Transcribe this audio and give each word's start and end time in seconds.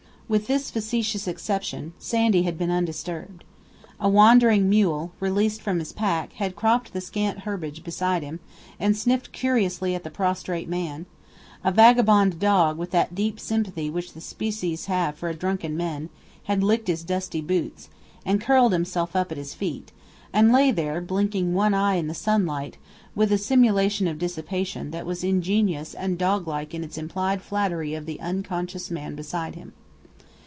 With 0.31 0.47
this 0.47 0.71
facetious 0.71 1.27
exception, 1.27 1.91
Sandy 1.99 2.43
had 2.43 2.57
been 2.57 2.71
undisturbed. 2.71 3.43
A 3.99 4.07
wandering 4.07 4.69
mule, 4.69 5.11
released 5.19 5.61
from 5.61 5.79
his 5.79 5.91
pack, 5.91 6.31
had 6.35 6.55
cropped 6.55 6.93
the 6.93 7.01
scant 7.01 7.39
herbage 7.39 7.83
beside 7.83 8.23
him, 8.23 8.39
and 8.79 8.95
sniffed 8.95 9.33
curiously 9.33 9.93
at 9.93 10.05
the 10.05 10.09
prostrate 10.09 10.69
man; 10.69 11.05
a 11.65 11.69
vagabond 11.73 12.39
dog, 12.39 12.77
with 12.77 12.91
that 12.91 13.13
deep 13.13 13.41
sympathy 13.41 13.89
which 13.89 14.13
the 14.13 14.21
species 14.21 14.85
have 14.85 15.17
for 15.17 15.33
drunken 15.33 15.75
men, 15.75 16.07
had 16.43 16.63
licked 16.63 16.87
his 16.87 17.03
dusty 17.03 17.41
boots, 17.41 17.89
and 18.25 18.39
curled 18.39 18.71
himself 18.71 19.17
up 19.17 19.33
at 19.33 19.37
his 19.37 19.53
feet, 19.53 19.91
and 20.31 20.53
lay 20.53 20.71
there, 20.71 21.01
blinking 21.01 21.53
one 21.53 21.73
eye 21.73 21.95
in 21.95 22.07
the 22.07 22.13
sunlight, 22.13 22.77
with 23.15 23.33
a 23.33 23.37
simulation 23.37 24.07
of 24.07 24.17
dissipation 24.17 24.91
that 24.91 25.05
was 25.05 25.25
ingenious 25.25 25.93
and 25.93 26.17
doglike 26.17 26.73
in 26.73 26.85
its 26.85 26.97
implied 26.97 27.41
flattery 27.41 27.93
of 27.93 28.05
the 28.05 28.17
unconscious 28.21 28.89
man 28.89 29.13
beside 29.13 29.55
him. 29.55 29.73